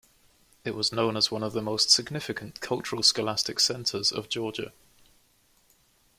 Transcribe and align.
It 0.65 0.73
was 0.73 0.91
known 0.91 1.15
as 1.15 1.29
one 1.29 1.43
of 1.43 1.53
the 1.53 1.61
most 1.61 1.91
significant 1.91 2.59
cultural-scholastic 2.59 3.59
centres 3.59 4.11
of 4.11 4.29
Georgia. 4.29 4.73